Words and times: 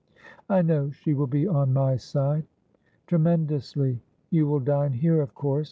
'I 0.49 0.63
know 0.63 0.89
she 0.89 1.13
will 1.13 1.27
be 1.27 1.45
on 1.45 1.73
my 1.73 1.95
side.'' 1.95 2.47
Tremendously. 3.05 4.01
You 4.31 4.47
will 4.47 4.59
dine 4.59 4.93
here, 4.93 5.21
of 5.21 5.35
course. 5.35 5.59